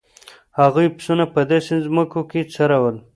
[0.59, 2.95] هغوی پسونه په داسې ځمکو کې څرول.